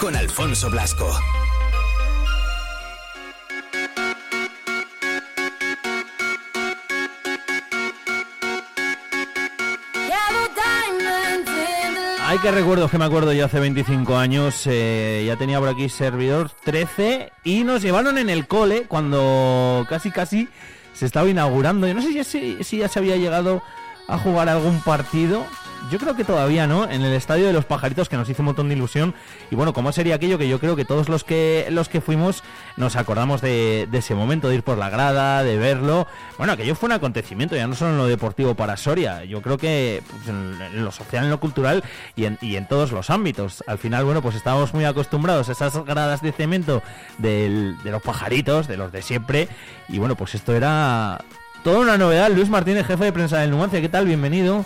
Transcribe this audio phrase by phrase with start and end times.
[0.00, 1.06] con Alfonso Blasco.
[12.24, 15.90] Hay que recuerdos que me acuerdo yo hace 25 años, eh, ya tenía por aquí
[15.90, 20.48] servidor 13 y nos llevaron en el cole cuando casi casi
[20.94, 21.86] se estaba inaugurando.
[21.86, 23.62] Yo no sé si, si ya se había llegado
[24.08, 25.44] a jugar algún partido
[25.90, 28.46] yo creo que todavía no, en el estadio de los pajaritos que nos hizo un
[28.46, 29.14] montón de ilusión.
[29.50, 32.42] Y bueno, ¿cómo sería aquello que yo creo que todos los que los que fuimos
[32.76, 36.06] nos acordamos de, ese momento, de ir por la grada, de verlo?
[36.36, 39.58] Bueno, aquello fue un acontecimiento, ya no solo en lo deportivo para Soria, yo creo
[39.58, 41.82] que pues, en, lo social, en lo cultural
[42.16, 43.64] y en, y en todos los ámbitos.
[43.66, 46.82] Al final, bueno, pues estábamos muy acostumbrados a esas gradas de cemento
[47.18, 49.48] de los pajaritos, de los de siempre.
[49.88, 51.24] Y bueno, pues esto era
[51.64, 52.30] toda una novedad.
[52.30, 54.06] Luis Martínez, jefe de prensa del Numancia, ¿qué tal?
[54.06, 54.64] Bienvenido.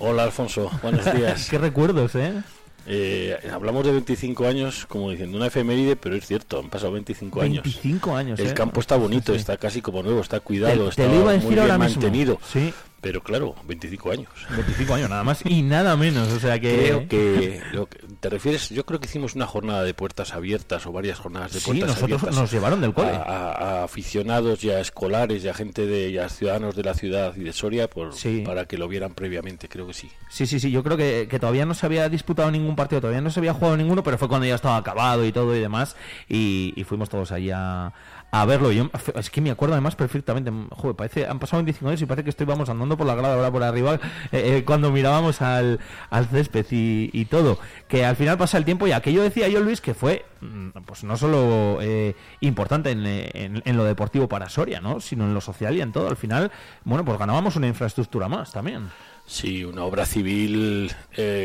[0.00, 1.48] Hola Alfonso, buenos días.
[1.50, 2.42] Qué recuerdos, ¿eh?
[2.86, 3.36] ¿eh?
[3.52, 7.64] hablamos de 25 años como diciendo una efeméride, pero es cierto, han pasado 25 años.
[7.64, 8.38] 25 años.
[8.40, 8.54] El ¿eh?
[8.54, 12.38] campo está bonito, está casi como nuevo, está cuidado, está muy bien mantenido.
[12.50, 12.72] Sí.
[13.00, 14.28] Pero claro, 25 años.
[14.50, 16.32] 25 años, nada más y nada menos.
[16.32, 16.76] O sea que.
[16.76, 20.84] Creo que, lo que te refieres, yo creo que hicimos una jornada de puertas abiertas
[20.86, 22.40] o varias jornadas de puertas nosotros abiertas.
[22.40, 23.10] nos llevaron del cole.
[23.10, 27.36] A, aficionados y a escolares y a gente de y a ciudadanos de la ciudad
[27.36, 28.12] y de Soria por,
[28.44, 30.10] para que lo vieran previamente, creo que sí.
[30.28, 33.20] Sí, sí, sí, yo creo que, que, todavía no se había disputado ningún partido, todavía
[33.20, 35.96] no se había jugado ninguno, pero fue cuando ya estaba acabado y todo y demás.
[36.28, 37.92] Y, y fuimos todos allí a
[38.30, 38.72] a verlo.
[38.72, 40.52] Yo, es que me acuerdo además perfectamente.
[40.70, 43.34] Joder, parece, han pasado 25 años y parece que estoy vamos andando por la grada
[43.34, 43.98] ahora por arriba eh,
[44.32, 47.58] eh, cuando mirábamos al, al césped y, todo.
[47.88, 51.04] Que al final pasa el tiempo y aquello decía yo, Luis, que fue mm, pues
[51.04, 55.00] no solo eh, importante en, en, lo deportivo para Soria, ¿no?
[55.00, 56.08] sino en lo social y en todo.
[56.08, 56.50] Al final,
[56.84, 58.88] bueno, pues ganábamos una infraestructura más también.
[59.26, 60.90] Sí, una obra civil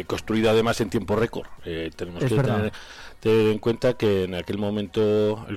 [0.08, 1.48] construida además en tiempo récord.
[1.96, 2.72] tenemos que tener
[3.24, 5.56] Ten en cuenta que en aquel momento el,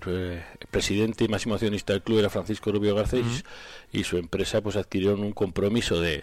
[0.71, 3.43] presidente y máximo accionista del club era Francisco Rubio Garcés
[3.93, 6.23] y su empresa pues adquirieron un compromiso de,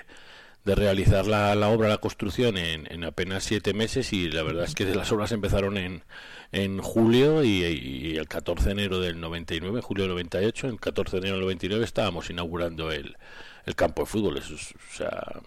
[0.63, 4.63] de realizar la, la, obra, la construcción en, en, apenas siete meses y la verdad
[4.63, 6.05] es que las obras empezaron en,
[6.53, 11.17] en julio y, el 14 de enero del 99, julio del 98, el 14 de
[11.23, 13.17] enero del 99 estábamos inaugurando el,
[13.65, 14.37] el campo de fútbol.
[14.37, 15.41] Es, o sea,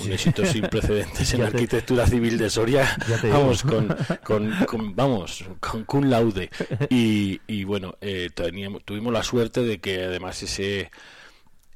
[0.00, 2.96] un éxito sin precedentes en la arquitectura civil de Soria.
[3.30, 3.96] Vamos, con,
[4.66, 6.50] con, vamos, con cum laude.
[6.90, 10.90] Y, y bueno, eh, teníamos, tuvimos la suerte de que además ese,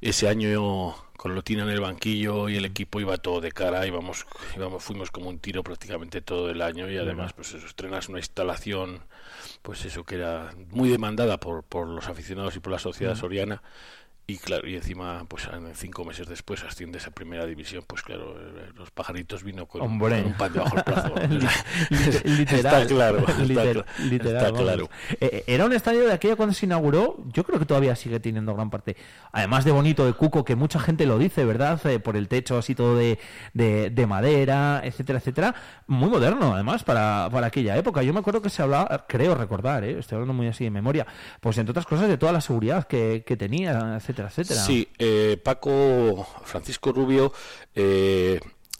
[0.01, 4.25] ese año con Lotina en el banquillo y el equipo iba todo de cara, íbamos,
[4.55, 8.17] íbamos, fuimos como un tiro prácticamente todo el año y además pues eso, estrenas una
[8.17, 9.03] instalación
[9.61, 13.61] pues eso que era muy demandada por, por los aficionados y por la sociedad soriana
[14.31, 18.71] y claro, y encima, pues cinco meses después asciendes a primera división, pues claro, eh,
[18.75, 21.13] los pajaritos vino con, un pan debajo del plazo.
[22.23, 23.25] literal, está claro,
[24.09, 24.89] literal, claro.
[25.19, 28.21] Eh, eh, era un estadio de aquella cuando se inauguró, yo creo que todavía sigue
[28.21, 28.95] teniendo gran parte,
[29.33, 31.81] además de bonito, de cuco, que mucha gente lo dice, ¿verdad?
[32.01, 33.19] por el techo así todo de,
[33.53, 35.55] de, madera, etcétera, etcétera.
[35.87, 38.01] Muy moderno, además, para, para aquella época.
[38.01, 41.05] Yo me acuerdo que se hablaba, creo recordar, estoy hablando muy así de memoria,
[41.41, 46.27] pues entre otras cosas de toda la seguridad que, que tenía, etcétera Sí, eh, Paco
[46.43, 47.33] Francisco Rubio
[47.75, 48.39] eh,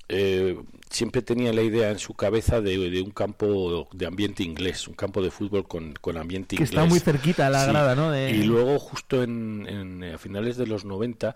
[0.10, 0.58] eh,
[0.90, 5.22] siempre tenía la idea en su cabeza de, un campo de ambiente inglés, un campo
[5.22, 6.70] de fútbol con, ambiente que inglés.
[6.70, 8.18] Que está muy cerquita a la grada, ¿no?
[8.18, 11.34] Y luego, justo en, a finales de los 90,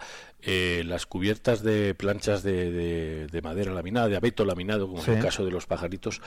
[0.83, 5.51] las cubiertas de planchas de, madera laminada, de abeto laminado, como en el caso de
[5.51, 6.21] los pajaritos,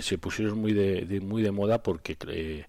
[0.00, 2.64] se pusieron muy de, muy de moda porque eh,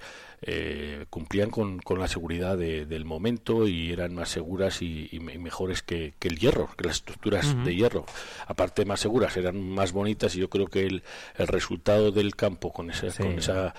[1.09, 6.37] cumplían con, con la seguridad del momento y eran más seguras y, mejores que, el
[6.37, 8.05] hierro, que las estructuras de hierro.
[8.47, 11.03] Aparte más seguras, eran más bonitas y yo creo que el,
[11.35, 13.73] el resultado del campo con esa, con esa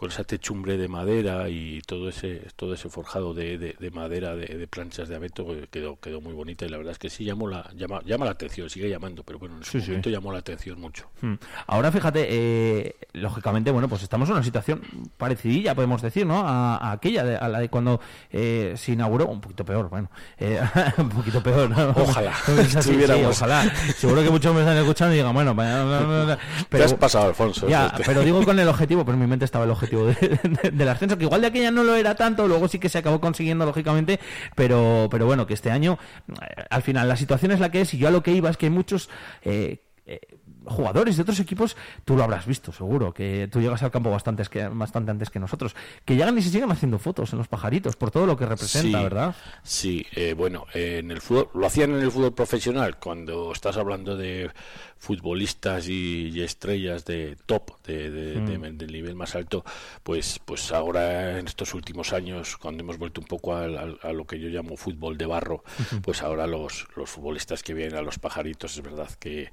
[0.00, 4.66] con esa techumbre de madera y todo ese todo ese forjado de, de, madera de,
[4.66, 7.46] planchas de abeto eh, quedó quedó muy bonita y la verdad es que sí llamó
[7.46, 10.80] la llama, llama la atención sigue llamando pero bueno en su momento llamó la atención
[10.80, 11.10] mucho.
[11.20, 11.34] Hmm.
[11.66, 14.80] ahora fíjate eh, lógicamente bueno pues estamos en una situación
[15.18, 19.66] parecidilla podemos decir no a, aquella a la de cuando eh, se inauguró un poquito
[19.66, 20.10] peor bueno
[20.96, 22.34] un poquito peor ojalá
[23.28, 23.70] ojalá.
[23.98, 26.38] Seguro que muchos me están escuchando y digan bueno pero,
[26.70, 29.66] te has pasado Alfonso ya, pero digo con el objetivo pero en mi mente estaba
[29.66, 32.88] el objetivo del ascenso, que igual de aquella no lo era tanto, luego sí que
[32.88, 34.20] se acabó consiguiendo lógicamente,
[34.54, 35.98] pero, pero bueno, que este año,
[36.28, 38.50] eh, al final la situación es la que es y yo a lo que iba
[38.50, 39.08] es que hay muchos...
[39.42, 40.20] Eh, eh,
[40.64, 44.42] jugadores de otros equipos, tú lo habrás visto, seguro, que tú llegas al campo bastante,
[44.50, 45.74] que, bastante antes que nosotros,
[46.04, 49.02] que llegan y se siguen haciendo fotos en los pajaritos, por todo lo que representa,
[49.02, 49.34] ¿verdad?
[49.62, 54.16] Sí, eh, bueno, en el fútbol, lo hacían en el fútbol profesional, cuando estás hablando
[54.16, 54.50] de
[54.98, 58.76] futbolistas y, estrellas de top, de, mm.
[58.76, 59.64] del nivel más alto,
[60.02, 64.26] pues, pues ahora en estos últimos años, cuando hemos vuelto un poco a, a lo
[64.26, 65.64] que yo llamo fútbol de barro,
[66.02, 69.50] pues ahora los, los futbolistas que vienen a los pajaritos, es verdad que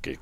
[0.00, 0.18] que,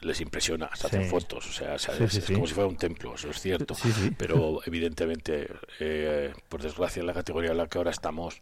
[0.00, 3.40] les impresiona, se hacen fotos, o sea, es, como si fuera un templo, eso es
[3.40, 3.74] cierto,
[4.16, 5.48] pero evidentemente,
[5.78, 8.40] eh, por desgracia, en la categoría en la que ahora estamos,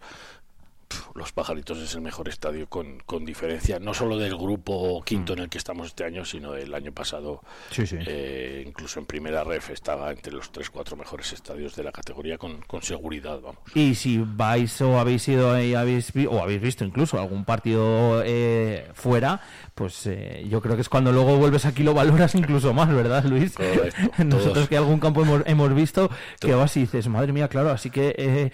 [1.14, 5.36] los Pajaritos es el mejor estadio con, con, diferencia, no solo del grupo quinto mm.
[5.36, 7.42] en el que estamos este año, sino del año pasado.
[7.76, 12.38] Eh, incluso en primera ref estaba entre los tres, cuatro mejores estadios de la categoría
[12.38, 13.60] con, con seguridad, vamos.
[13.74, 18.88] Y si vais o habéis ido y habéis, o habéis visto incluso algún partido eh,
[18.94, 19.40] fuera,
[19.74, 23.24] pues eh, yo creo que es cuando luego vuelves aquí lo valoras incluso más, ¿verdad,
[23.24, 23.54] Luis?
[24.18, 26.10] Nosotros que algún campo hemos, hemos visto
[26.40, 28.52] que vas y dices, madre mía, claro, así que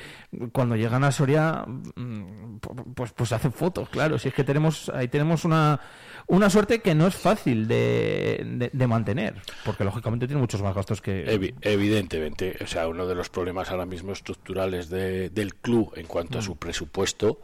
[0.53, 2.28] cuando llegan a Soria mm,
[2.95, 4.19] pues, pues hacen fotos, claro.
[4.19, 5.81] Si es que tenemos, ahí tenemos una,
[6.27, 9.35] una suerte que no es fácil de, de, mantener,
[9.65, 11.55] porque lógicamente tiene muchos más gastos que...
[11.63, 16.43] evidentemente, o sea, uno de los problemas ahora mismo estructurales del club en cuanto a
[16.43, 16.59] su mm.
[16.59, 17.41] presupuesto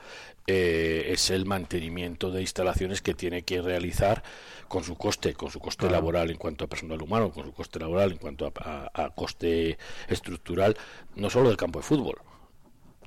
[0.47, 4.23] eh, es el mantenimiento de instalaciones que tiene que realizar
[4.69, 7.79] con su coste, con su coste laboral en cuanto a personal humano, con su coste
[7.79, 9.79] laboral en cuanto a coste
[10.09, 10.77] estructural,
[11.17, 12.17] no solo del campo de fútbol,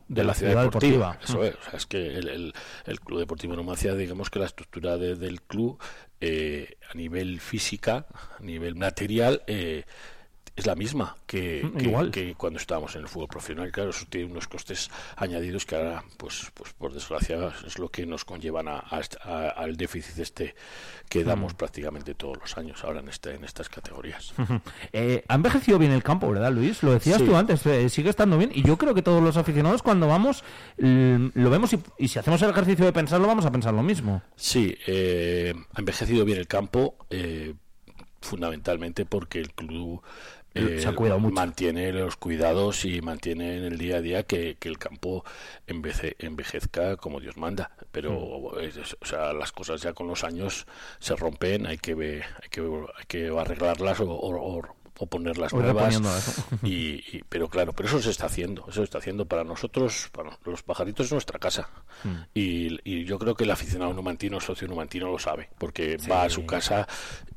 [0.07, 1.17] de, la, ciudad, deportiva.
[1.23, 2.53] Eso es, es que el,
[2.85, 5.79] el, Club Deportivo Numancia, digamos que la estructura del club
[6.21, 8.07] eh, a nivel física,
[8.39, 9.83] a nivel material, eh,
[10.57, 13.71] es la misma que, mm, que, cuando estábamos en el fútbol profesional.
[13.71, 18.07] Claro, eso tiene unos costes añadidos que ahora, pues, pues por desgracia, es lo que
[18.07, 20.55] nos conllevan a, al déficit este
[21.07, 21.57] que damos mm.
[21.57, 24.33] prácticamente todos los años ahora en este en estas categorías.
[24.91, 26.81] Eh, ha envejecido bien el campo, ¿verdad, Luis?
[26.81, 28.51] Lo decías tú antes, eh, sigue estando bien.
[28.53, 30.43] Y yo creo que todos los aficionados cuando vamos
[30.77, 34.23] lo vemos y, si hacemos el ejercicio de pensarlo, vamos a pensar lo mismo.
[34.35, 36.95] Sí, eh, ha envejecido bien el campo.
[38.19, 40.01] fundamentalmente porque el club
[40.57, 45.23] eh, mantiene los cuidados y mantiene en el día a día que, el campo
[45.65, 47.71] envejezca como Dios manda.
[47.91, 48.45] Pero mm.
[48.99, 50.67] o sea, las cosas ya con los años
[50.99, 54.61] se rompen, hay que, hay que, hay que arreglarlas o, o
[55.05, 56.43] ponerlas nuevas.
[56.63, 60.37] Y, pero claro, pero eso se está haciendo, eso se está haciendo para nosotros, para
[60.45, 61.69] los pajaritos es nuestra casa.
[62.03, 62.09] Mm.
[62.33, 66.23] Y, y, yo creo que el aficionado numantino, el socio numantino lo sabe, porque va
[66.23, 66.87] a su casa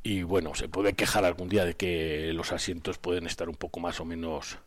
[0.03, 3.81] y bueno, se puede quejar algún día de que los asientos pueden estar un poco
[3.81, 4.59] más o menos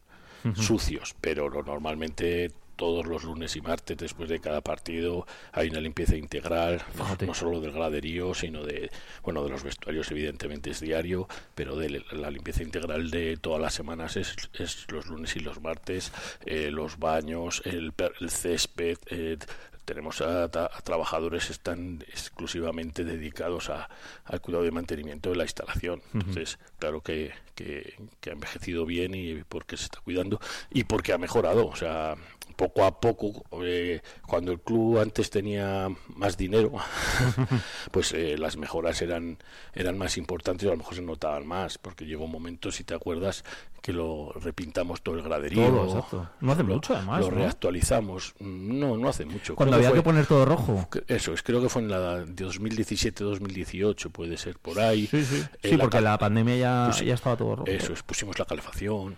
[0.56, 2.51] sucios, pero normalmente
[2.83, 6.81] todos los lunes y martes después de cada partido hay una limpieza integral
[7.25, 8.91] no, solo del graderío sino de
[9.24, 13.74] bueno de los vestuarios evidentemente es diario pero de la limpieza integral de todas las
[13.74, 16.12] semanas es, es los lunes y los martes
[16.45, 19.38] eh, los baños el, el césped eh,
[19.85, 23.89] tenemos a, trabajadores que están exclusivamente dedicados a,
[24.25, 26.01] al cuidado y mantenimiento de la instalación.
[26.13, 30.39] Entonces, claro que, que, que, ha envejecido bien y porque se está cuidando
[30.69, 31.68] y porque ha mejorado.
[31.68, 32.15] O sea,
[32.54, 36.72] poco a poco, eh, cuando el club antes tenía más dinero,
[37.92, 39.38] pues eh, las mejoras eran,
[39.74, 42.84] eran más importantes y a lo mejor se notaban más, porque llegó un momento, si
[42.84, 43.44] te acuerdas,
[43.82, 46.06] que lo repintamos todo el graderío.
[46.40, 47.20] No hace mucho, además.
[47.20, 48.34] Lo reactualizamos.
[48.40, 49.56] No, no hace mucho.
[49.56, 50.88] Cuando había que, poner todo rojo.
[51.08, 55.08] Eso, es, creo que fue en la de 2017-2018, puede ser por ahí.
[55.08, 55.44] Sí, sí.
[55.62, 57.70] Eh, sí porque la pandemia ya, ya estaba todo rojo.
[57.70, 59.18] Eso es, pusimos la calefacción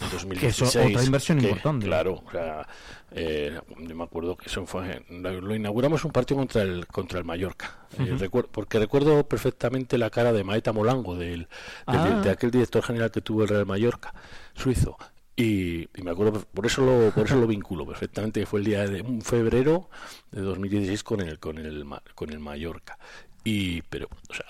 [0.00, 0.72] en 2016.
[0.72, 1.86] Que otra inversión importante.
[1.86, 2.66] Claro, o sea,
[3.12, 7.86] eh, me acuerdo que eso fue, lo inauguramos un partido contra el contra el Mallorca,
[7.98, 11.48] eh, porque recuerdo perfectamente la cara de Maeta Molango, del,
[11.86, 12.20] ah.
[12.22, 14.12] de aquel director general que tuvo el Real Mallorca,
[14.54, 14.96] suizo,
[15.36, 19.02] y, me acuerdo, por eso lo, por eso lo vinculo perfectamente, fue el día de
[19.02, 19.90] un febrero
[20.30, 22.98] de 2016 con el, con el, con el Mallorca.
[23.44, 24.46] Y, pero, o sea,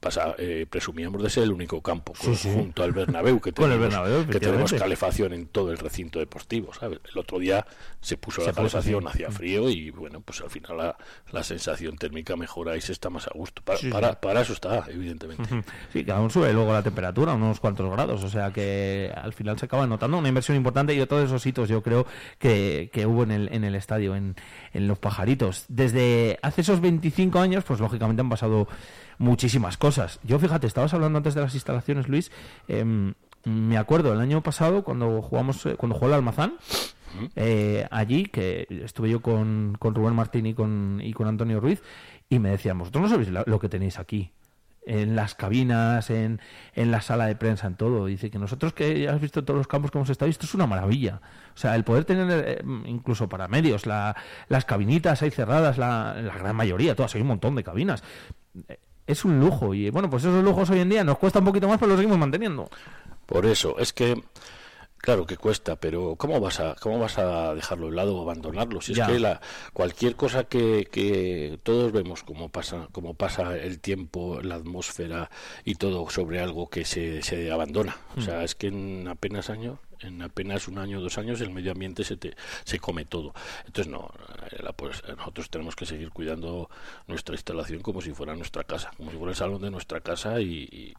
[0.00, 4.72] pasa, eh, presumíamos de ser el único campo junto al Bernabéu que tenemos, que tenemos
[4.72, 7.00] calefacción en todo el recinto deportivo ¿sabes?
[7.10, 7.64] el otro día
[8.00, 9.06] se puso la calefacción.
[9.06, 9.32] hacía mm.
[9.32, 10.96] frío y bueno pues al final la,
[11.30, 13.62] la, sensación térmica mejora y se está más a gusto.
[13.62, 15.44] Para, para, eso está evidentemente.
[15.92, 19.58] Sí que aún sube luego la temperatura unos cuantos grados o sea que al final
[19.58, 22.06] se acaba notando una inversión importante y todos esos hitos yo creo
[22.38, 24.36] que, que hubo en el, en el estadio en,
[24.72, 25.64] en los pajaritos.
[25.68, 28.68] Desde hace esos 25 años pues lógicamente han pasado
[29.20, 30.18] muchísimas cosas.
[30.24, 32.32] Yo fíjate, estabas hablando antes de las instalaciones, Luis.
[32.66, 33.12] Em,
[33.44, 36.54] me acuerdo el año pasado cuando jugamos, eh, cuando jugó el Almazán.
[37.36, 41.82] Eh, allí, que estuve yo con, con Rubén Martín y con, y con Antonio Ruiz,
[42.28, 44.32] y me decían, vosotros no sabéis lo que tenéis aquí.
[44.86, 46.40] en las cabinas, en,
[46.74, 48.06] en la sala de prensa, en todo.
[48.06, 50.54] Dice que nosotros que ya has visto todos los campos que hemos estado, esto es
[50.54, 51.20] una maravilla.
[51.54, 54.16] O sea, el poder tener eh, incluso para medios, la,
[54.48, 58.02] las cabinitas ahí cerradas, la, la gran mayoría, todas, hay un montón de cabinas.
[59.10, 61.68] Es un lujo y bueno, pues esos lujos hoy en día nos cuesta un poquito
[61.68, 62.68] más, pero los seguimos manteniendo.
[63.26, 64.22] Por eso, es que
[65.00, 68.82] Claro que cuesta, pero ¿cómo vas a cómo vas a dejarlo de lado o abandonarlo?
[68.82, 69.40] Si es que la,
[69.72, 75.30] cualquier cosa que, que todos vemos como pasa como pasa el tiempo, la atmósfera
[75.64, 77.96] y todo sobre algo que se, se abandona.
[78.18, 78.42] O sea, mm.
[78.42, 82.04] es que en apenas años en apenas un año o dos años el medio ambiente
[82.04, 83.34] se, te, se come todo.
[83.66, 84.10] Entonces, no,
[84.50, 86.70] eh, pues, nosotros tenemos que seguir cuidando
[87.06, 90.40] nuestra instalación como si fuera nuestra casa, como si fuera el salón de nuestra casa
[90.40, 90.94] y,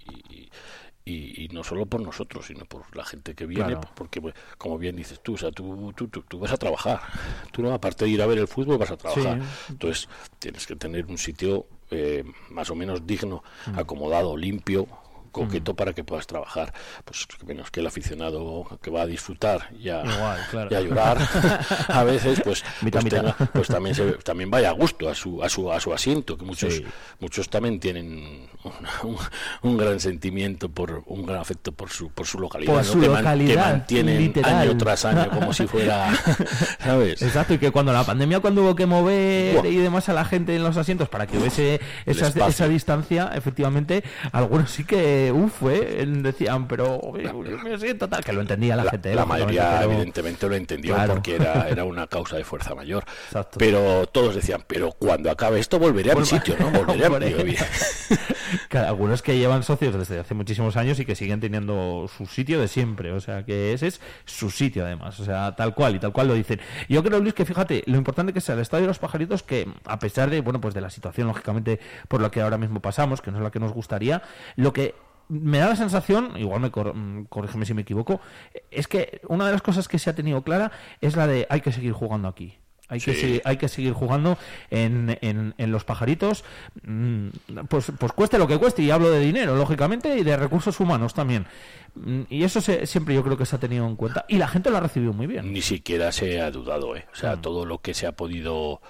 [1.06, 4.96] y, no solo por nosotros, sino por la gente que viene, porque pues, como bien
[4.96, 7.02] dices tú, o sea, tú, tú, tú, vas a trabajar,
[7.52, 9.42] tú no, aparte de ir a ver el fútbol, vas a trabajar.
[9.68, 10.08] Entonces,
[10.40, 13.80] tienes que tener un sitio eh, más o menos digno, mm.
[13.80, 14.88] acomodado, limpio,
[15.32, 16.74] coqueto para que puedas trabajar.
[17.06, 20.04] Pues menos que el aficionado que va a disfrutar y a,
[20.70, 21.18] llorar
[21.88, 23.06] a veces, pues, pues,
[23.54, 26.82] pues, también también vaya a gusto a su a su a su asiento, que muchos
[27.20, 28.48] muchos también tienen
[29.64, 34.78] un, gran sentimiento por un gran afecto por su por su localidad, que, mantienen año
[34.78, 36.14] tras año como si fuera,
[36.80, 37.22] ¿sabes?
[37.22, 40.56] Exacto, y que cuando la pandemia cuando hubo que mover y demás a la gente
[40.56, 46.06] en los asientos para que hubiese esa, esa distancia, efectivamente, algunos sí que uf, eh,
[46.08, 47.00] decían, pero
[47.64, 49.12] me siento tal, que lo entendía la, gente.
[49.12, 49.16] ¿eh?
[49.16, 53.04] La mayoría, evidentemente, lo entendió porque era, era una causa de fuerza mayor.
[53.58, 56.72] Pero todos decían, pero cuando acabe esto volveré a mi sitio, ¿no?
[56.72, 57.10] Volveré a
[57.44, 57.56] mi
[58.72, 62.68] Algunos que llevan socios desde hace muchísimos años y que siguen teniendo su sitio de
[62.68, 66.14] siempre, o sea, que ese es su sitio además, o sea, tal cual y tal
[66.14, 66.60] cual lo dicen.
[66.90, 69.68] Yo creo, Luis, que fíjate, lo importante que sea el estadio de los pajaritos, que
[69.86, 73.22] a pesar de, bueno, pues de la situación, lógicamente, por la que ahora mismo pasamos,
[73.22, 74.22] que no es la que nos gustaría,
[74.56, 74.96] lo que
[75.32, 78.20] me da la sensación, igual me mm, corrígeme si me equivoco,
[78.70, 81.62] es que una de las cosas que se ha tenido clara es la de hay
[81.62, 82.58] que seguir jugando aquí.
[82.90, 84.38] Hay, que, seguir, hay que seguir jugando
[84.70, 86.44] en, en, los pajaritos,
[86.84, 87.28] mm,
[87.70, 91.14] pues, pues cueste lo que cueste, y hablo de dinero, lógicamente, y de recursos humanos
[91.14, 91.46] también.
[91.96, 94.70] Mm, y eso siempre yo creo que se ha tenido en cuenta, y la gente
[94.70, 95.54] lo ha recibido muy bien.
[95.54, 97.06] Ni siquiera se ha dudado, ¿eh?
[97.14, 98.82] O sea, todo lo que se ha podido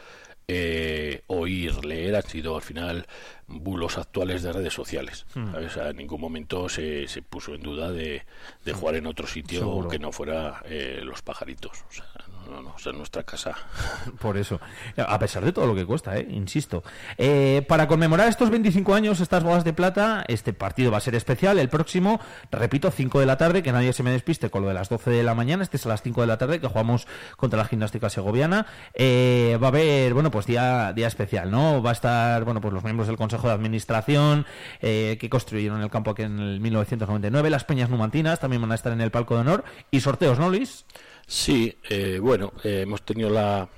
[0.53, 3.07] eh, oír, leer, han sido al final
[3.47, 5.25] bulos actuales de redes sociales.
[5.33, 5.55] Hmm.
[5.55, 8.25] en ningún momento se, se, puso en duda de,
[8.65, 11.85] de jugar en otro sitio que no fuera eh, los pajaritos.
[11.89, 13.55] O sea, no, no, o nuestra casa.
[14.19, 14.59] Por eso,
[14.97, 16.27] a pesar de todo lo que cuesta, ¿eh?
[16.29, 16.83] insisto.
[17.17, 21.15] Eh, para conmemorar estos 25 años, estas bodas de plata, este partido va a ser
[21.15, 21.59] especial.
[21.59, 22.19] El próximo,
[22.51, 25.11] repito, 5 de la tarde, que nadie se me despiste con lo de las 12
[25.11, 25.63] de la mañana.
[25.63, 28.65] Este es a las 5 de la tarde, que jugamos contra la gimnástica segoviana.
[28.93, 31.81] Eh, va a haber, bueno, pues día, día especial, ¿no?
[31.81, 34.45] Va a estar, bueno, pues los miembros del Consejo de Administración
[34.81, 37.49] eh, que construyeron el campo aquí en el 1999.
[37.49, 39.63] Las Peñas Numantinas también van a estar en el palco de honor.
[39.91, 40.85] Y sorteos, ¿no, Luis?
[41.31, 43.69] Sí, eh, bueno, eh, hemos tenido la,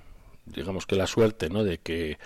[0.43, 1.63] digamos que la suerte, ¿no?
[1.63, 2.17] De que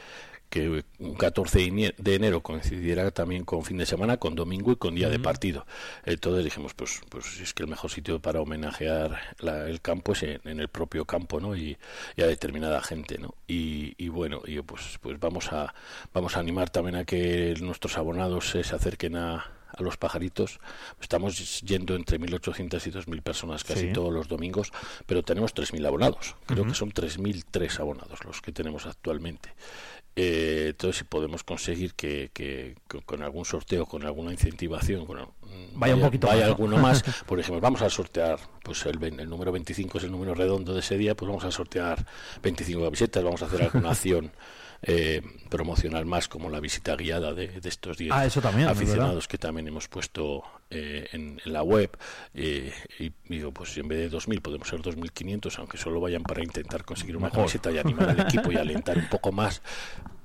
[0.50, 4.96] que un 14 de enero coincidiera también con fin de semana, con domingo y con
[4.96, 5.66] día de partido.
[6.06, 10.60] Entonces dijimos, pues, pues es que el mejor sitio para homenajear el campo es en,
[10.62, 11.58] el propio campo, ¿no?
[11.58, 11.78] Y,
[12.18, 13.36] a determinada gente, ¿no?
[13.48, 15.74] Y, bueno, y pues, pues vamos a
[16.14, 20.60] vamos a animar también a que nuestros abonados se acerquen a, a los pajaritos.
[21.02, 24.72] Estamos yendo entre 1.800 y 2.000 personas casi todos los domingos,
[25.06, 26.36] pero tenemos 3.000 abonados.
[26.46, 29.54] Creo que son 3.003 abonados los que tenemos actualmente.
[30.20, 35.36] Eh, entonces, si podemos conseguir que, con, algún sorteo, con alguna incentivación, bueno,
[35.76, 39.52] vaya, un poquito vaya alguno más, por ejemplo, vamos a sortear, pues el, el, número
[39.52, 42.04] 25 es el número redondo de ese día, pues vamos a sortear
[42.42, 44.32] 25 camisetas, vamos a hacer alguna acción
[44.82, 49.38] eh, promocional más como la visita guiada de, estos días ah, eso también, aficionados que
[49.38, 51.98] también hemos puesto eh, en, la web.
[52.34, 56.44] Eh, y digo pues en vez de 2.000 podemos ser 2.500 aunque solo vayan para
[56.44, 59.62] intentar conseguir una camiseta y animar al equipo y alentar un poco más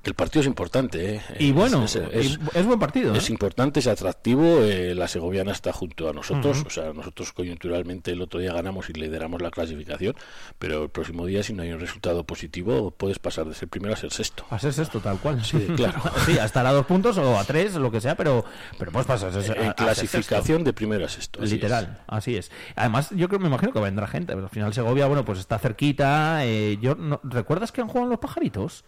[0.03, 1.21] el partido es importante, ¿eh?
[1.39, 3.15] Y bueno, es, buen partido.
[3.15, 4.59] Es importante, es atractivo.
[4.61, 6.63] la segoviana está junto a nosotros.
[6.65, 10.15] O sea, nosotros coyunturalmente el otro día ganamos y lideramos la clasificación.
[10.59, 13.93] Pero el próximo día, si no hay un resultado positivo, puedes pasar de ser primero
[13.93, 14.45] a ser sexto.
[14.49, 15.43] A ser sexto, tal cual.
[15.43, 16.01] Sí, claro.
[16.25, 18.43] sí, a estar a dos puntos o a tres, lo que sea, pero,
[18.77, 21.41] pero puedes pasar a, ser, En clasificación de primero a sexto.
[21.41, 22.51] Literal, así es.
[22.75, 24.33] Además, yo creo, me imagino que vendrá gente.
[24.33, 26.45] Pero al final Segovia, bueno, pues está cerquita.
[26.45, 28.83] Eh, yo ¿Recuerdas que han jugado los pajaritos?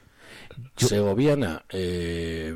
[0.76, 1.64] Segoviana.
[1.70, 2.54] Eh,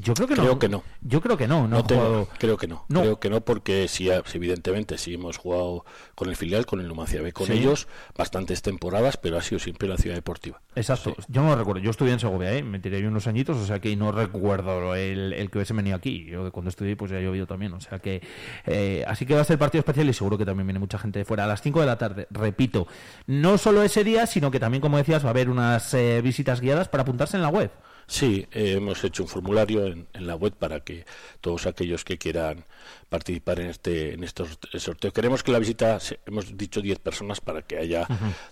[0.00, 0.58] Yo creo que creo no.
[0.58, 0.82] que no.
[1.02, 1.62] Yo creo que no.
[1.62, 2.84] no, No ha tengo- jugado- creo que no.
[2.88, 3.00] No.
[3.00, 6.88] Creo que no porque sí, ha- evidentemente sí hemos jugado con el filial, con el
[6.88, 7.54] Numancia B, con Sí.
[7.54, 10.60] ellos bastantes temporadas, pero ha sido siempre la ciudad deportiva.
[10.74, 11.80] Exacto, yo no lo recuerdo.
[11.82, 12.62] Yo estudié en Segovia, ¿eh?
[12.62, 15.96] me tiré ahí unos añitos, o sea que no recuerdo el, el que hubiese venido
[15.96, 16.24] aquí.
[16.26, 18.22] Yo cuando estudié, pues ya he llovido también, o sea que.
[18.66, 21.18] eh, así que va a ser partido especial y seguro que también viene mucha gente
[21.18, 21.44] de fuera.
[21.44, 22.86] A las 5 de la tarde, repito,
[23.26, 26.60] no solo ese día, sino que también, como decías, va a haber unas eh, visitas
[26.60, 27.70] guiadas para apuntarse en la web.
[28.10, 31.04] Sí, eh, hemos hecho un formulario en, en la web para que
[31.40, 32.64] todos aquellos que quieran
[33.08, 35.12] participar en este en estos sorteos.
[35.14, 38.06] Queremos que la visita, hemos dicho 10 personas para que haya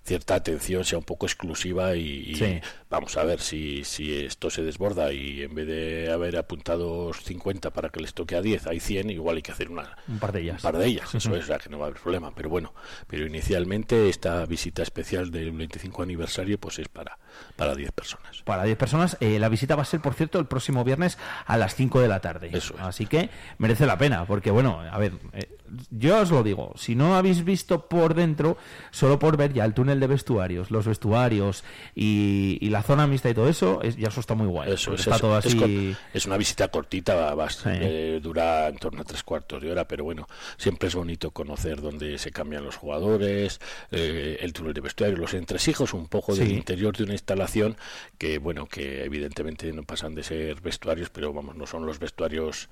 [0.04, 2.60] cierta atención, sea un poco exclusiva y, y Sí.
[2.90, 7.72] vamos a ver si, si esto se desborda y en vez de haber apuntado 50
[7.72, 10.30] para que les toque a 10, hay 100, igual hay que hacer una, Un par
[10.32, 10.56] de ellas.
[10.56, 12.32] un par de ellas, eso es, o sea que no va a haber problema.
[12.34, 12.74] Pero bueno,
[13.08, 17.18] pero inicialmente esta visita especial del 25 aniversario pues es para,
[17.56, 18.42] para 10 personas.
[18.44, 19.16] Para 10 personas.
[19.20, 22.08] Eh, la visita va a ser, por cierto, el próximo viernes a las 5 de
[22.08, 22.50] la tarde.
[22.52, 22.80] Eso es.
[22.80, 25.57] Así que merece la pena, porque bueno, a ver, eh,
[25.90, 28.56] yo os lo digo, si no habéis visto por dentro,
[28.90, 33.30] solo por ver ya el túnel de vestuarios, los vestuarios y, y la zona mixta
[33.30, 34.72] y todo eso, es, ya eso está muy guay.
[34.72, 35.96] Eso es, está es- todo así.
[36.14, 37.68] es una visita cortita, va, Sí.
[37.72, 41.80] eh, dura en torno a tres cuartos de hora, pero bueno, siempre es bonito conocer
[41.80, 43.60] dónde se cambian los jugadores,
[43.90, 47.76] eh, el túnel de vestuario, los entresijos, un poco del interior de una instalación
[48.18, 52.68] que, bueno, que evidentemente no pasan de ser vestuarios, pero vamos, no son los vestuarios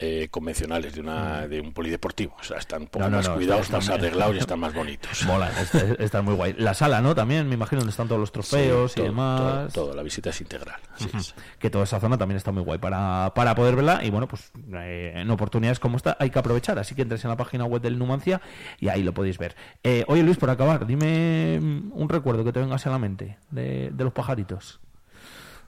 [0.00, 3.10] eh, convencionales de una de un polideportivo, o sea, están un poco Mm.
[3.10, 5.24] No, no, más no, cuidados, están- más están- arreglados y están más bonitos.
[5.26, 6.54] Mola, está, está muy guay.
[6.58, 7.14] La sala, ¿no?
[7.14, 9.72] También, me imagino, donde están todos los trofeos Sí, y demás.
[9.72, 10.80] todo, todo, la visita es integral.
[10.94, 11.34] así es.
[11.58, 14.50] que toda esa zona también está muy guay para, para poder verla y bueno pues
[14.74, 17.82] eh, en oportunidades como esta hay que aprovechar así que entres en la página web
[17.82, 18.40] del Numancia
[18.78, 19.54] y ahí lo podéis ver
[19.84, 22.98] Eh, oye Luis por acabar dime mm, un recuerdo que te venga así a la
[22.98, 24.80] mente de, de los pajaritos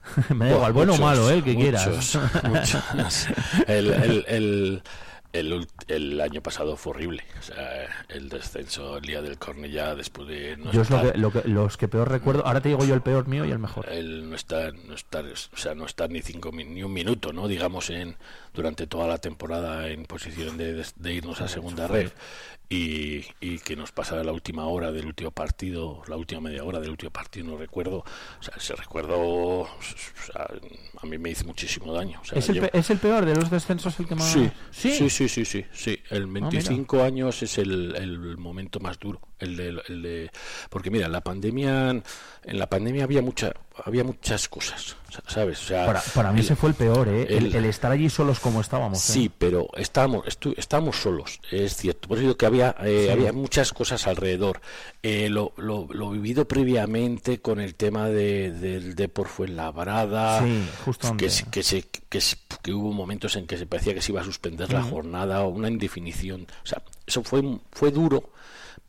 [0.35, 2.17] me da igual bueno o muchos, malo eh, el que quieras.
[2.43, 3.27] muchos.
[3.67, 4.83] El, el, el,
[5.33, 7.23] el el año pasado fue horrible.
[7.39, 11.11] O sea, el descenso el día del Cornellá después de no yo es lo estar-
[11.13, 13.51] que, lo que- los que peor recuerdo ahora te digo yo el peor mío y
[13.51, 13.89] el mejor.
[13.89, 17.47] El no estar, no estar, o sea, no estar ni cinco ni un minuto, no,
[17.47, 18.15] digamos en
[18.53, 22.11] durante toda la temporada en posición de- de irnos a segunda red
[22.69, 26.79] y, y que nos pasara la última hora del último partido, la última media hora
[26.79, 29.67] del último partido, no recuerdo, o sea, ese recuerdo, o
[30.25, 30.47] sea,
[31.01, 32.19] a mí me hizo muchísimo daño.
[32.21, 34.49] o sea, ¿Es el, llevo- es el peor de los descensos el que más Sí,
[34.71, 35.99] sí, sí, sí, sí, sí, sí.
[36.09, 36.49] El mira.
[36.49, 40.31] 25 años es el, el momento más duro, el de, el de,
[40.69, 42.03] porque mira, la pandemia, en
[42.59, 43.53] la pandemia había mucha,
[43.85, 44.95] había muchas cosas,
[45.27, 45.61] ¿sabes?
[45.61, 47.91] O sea, para, para mí el- ese fue el peor eh el, el- el estar
[47.91, 49.13] allí solos como estábamos ¿eh?
[49.13, 52.07] Sí, pero estábamos, estu- estábamos solos, es cierto.
[52.07, 53.11] Por eso digo que había, eh, Sí.
[53.11, 54.61] había muchas cosas alrededor.
[55.01, 61.17] Eh, lo, lo, lo vivido previamente con el tema de, del Depor Fuenlabrada, Sí, justo
[61.17, 64.21] que, que, se, que, se- que hubo momentos en que se parecía que se iba
[64.21, 66.47] a suspender la jornada o una indefinición.
[66.63, 68.29] O sea, eso fue, fue duro.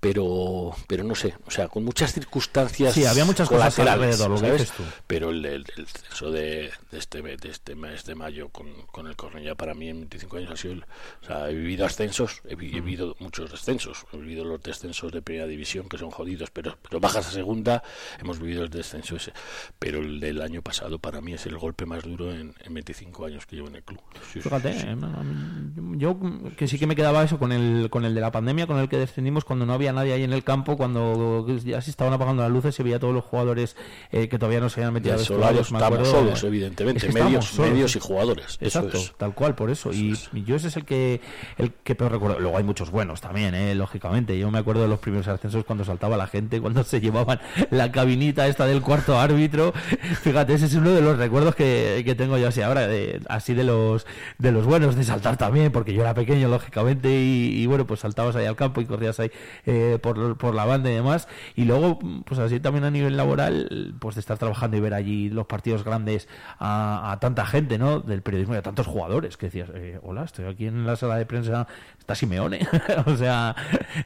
[0.04, 2.92] Pero, pero no sé, o sea, con muchas circunstancias.
[2.92, 4.82] Sí, había muchas cosas alrededor, lo que dices tú.
[5.06, 9.06] Pero el, el, el censo de, de este, de este mes de mayo con, con
[9.06, 10.74] el Cornellá para mí en 25 años ha sido...
[10.74, 10.84] el-
[11.22, 14.04] o sea, he vivido ascensos, he, vi- he vivido muchos descensos.
[14.12, 17.82] He vivido los descensos de primera división que son jodidos, pero, pero bajas a segunda,
[18.20, 19.32] hemos vivido el descenso ese.
[19.78, 23.24] Pero el del año pasado para mí es el golpe más duro en, en 25
[23.24, 24.00] años que llevo en el club.
[24.34, 24.86] Sí, Fíjate, sí, sí.
[24.86, 24.96] eh,
[25.96, 26.18] yo
[26.58, 28.88] que sí que me quedaba eso con el con el de la pandemia, con el
[28.90, 32.42] que descendimos cuando no había nadie ahí en el campo, cuando ya se estaban apagando
[32.42, 33.76] las luces, se veía a todos los jugadores
[34.12, 37.22] eh, que todavía no se habían metido a vestuarios, estamos solos, eh, evidentemente, es que
[37.22, 38.58] medios, solos, medios y jugadores.
[38.60, 39.12] Eso Exacto, es.
[39.16, 39.92] tal cual, por eso.
[39.92, 41.20] Y, y yo ese es el que
[41.58, 42.38] el que peor recuerdo.
[42.40, 44.38] Luego hay muchos buenos también, eh, lógicamente.
[44.38, 47.92] Yo me acuerdo de los primeros ascensos cuando saltaba la gente, cuando se llevaban la
[47.92, 49.72] cabinita esta del cuarto árbitro.
[50.22, 53.54] Fíjate, ese es uno de los recuerdos que, que tengo yo así ahora, de, así
[53.54, 54.06] de los
[54.38, 58.00] de los buenos, de saltar también, porque yo era pequeño, lógicamente, y, y bueno, pues
[58.00, 59.30] saltabas ahí al campo y corrías ahí
[59.66, 61.28] eh, por, por la banda y demás.
[61.56, 65.30] Y luego, pues así también a nivel laboral, pues de estar trabajando y ver allí
[65.30, 68.00] los partidos grandes a, a tanta gente, ¿no?
[68.00, 71.16] Del periodismo y a tantos jugadores que decías, eh, hola, estoy aquí en la sala
[71.16, 71.66] de prensa,
[71.98, 72.66] está Simeone.
[73.06, 73.54] o sea,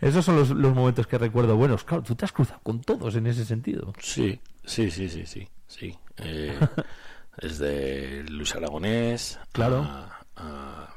[0.01, 1.85] esos son los, los momentos que recuerdo buenos.
[1.85, 3.93] Claro, tú te has cruzado con todos en ese sentido.
[4.01, 5.99] Sí, sí, sí, sí, sí, sí.
[6.19, 6.59] Eh,
[7.41, 9.83] desde Luis Aragonés, Claro.
[9.83, 10.95] a, a,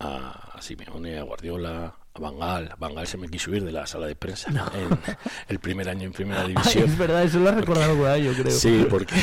[0.00, 2.74] a- a Simeone, a Guardiola, a Bangal.
[2.78, 4.98] Bangal se me quiso ir de la sala de prensa en
[5.48, 6.84] el primer año en primera Ay, división.
[6.84, 8.52] es verdad, eso lo has recordado vez, yo creo.
[8.52, 9.14] Sí, porque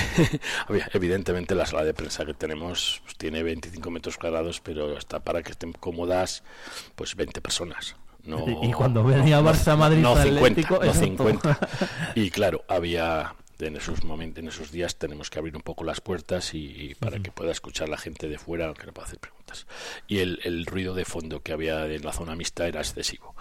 [0.93, 5.41] evidentemente la sala de prensa que tenemos pues, tiene 25 metros cuadrados, pero está para
[5.41, 6.43] que estén cómodas
[6.95, 7.95] pues 20 personas.
[8.23, 11.03] No, Y cuando venía Barça, Madrid, no 50, Atlético, no exacto.
[11.03, 11.59] 50.
[12.15, 16.01] Y claro, había en esos momentos, en esos días tenemos que abrir un poco las
[16.01, 19.40] puertas y, para que pueda escuchar la gente de fuera, aunque no pueda hacer preguntas.
[20.07, 23.35] Y el, el ruido de fondo que había en la zona mixta era excesivo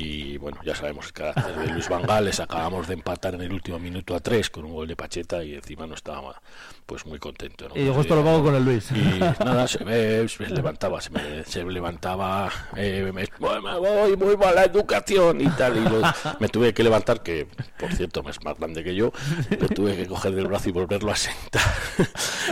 [0.00, 3.78] y bueno, ya sabemos el carácter de Luis Vangales, acabamos de empatar en el último
[3.78, 6.40] minuto a tres con un gol de Pacheta y encima no estaba
[6.86, 7.68] pues muy contento.
[7.74, 8.90] Y dijo esto lo pago con el Luis.
[8.92, 15.42] Y nada, se, me, levantaba, se, me, se levantaba, eh, me, voy muy mala educación
[15.42, 17.46] y tal, y me tuve que levantar, que
[17.78, 19.12] por cierto es más grande que yo,
[19.50, 21.62] me tuve que coger del brazo y volverlo a sentar.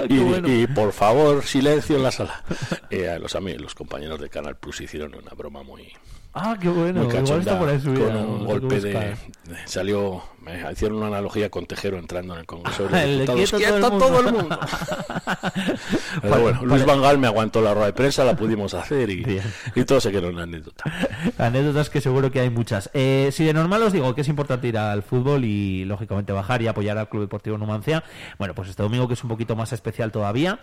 [0.09, 2.45] y, por favor, silencio en la sala.
[2.91, 5.93] Eh, los, amigos, los compañeros de Canal Plus hicieron una broma muy
[6.35, 7.05] Ah, qué bueno.
[7.05, 9.17] Igual está por ahí con un golpe de,
[9.65, 10.23] Salió.
[10.41, 13.99] Me hicieron una analogía con Tejero entrando en el Congreso de Diputados.
[13.99, 14.59] todo el mundo.
[16.23, 19.41] Pero bueno, Luis Vangal me aguantó la rueda de prensa, la pudimos hacer y,
[19.75, 20.85] y todo se quedó en anécdota.
[21.39, 22.89] Anécdotas que seguro que hay muchas.
[22.95, 26.63] Eh, si de normal os digo que es importante ir al fútbol y lógicamente bajar
[26.63, 28.05] y apoyar al Club Deportivo Numancia,
[28.39, 30.61] bueno, pues este domingo que es un poquito más especial todavía,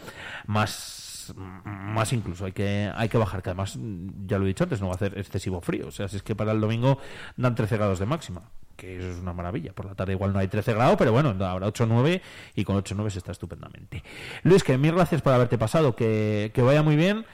[0.48, 3.78] más más incluso hay que hay que bajar que además
[4.26, 5.88] ya lo he dicho antes no va a hacer excesivo frío.
[5.88, 7.00] O sea si es que para el domingo
[7.38, 8.44] dan 13 grados de máxima
[8.76, 9.74] que eso es una maravilla.
[9.74, 12.22] Por la tarde igual no hay 13 grados pero bueno habrá 8 9
[12.56, 14.04] y con 8 9 se está estupendamente.
[14.44, 17.26] Luis que mil gracias por haberte pasado que, que vaya muy bien.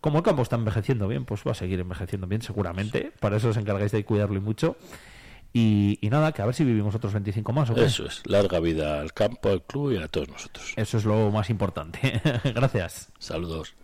[0.00, 3.12] Como el campo está envejeciendo bien, pues va a seguir envejeciendo bien seguramente.
[3.20, 4.76] Para eso os encargáis de cuidarlo y mucho.
[5.52, 7.70] Y, nada, que a ver si vivimos otros 25 más.
[7.70, 10.72] Eso es, larga vida al campo, al club y a todos nosotros.
[10.76, 12.20] Eso es lo más importante.
[12.54, 13.10] Gracias.
[13.18, 13.74] Saludos.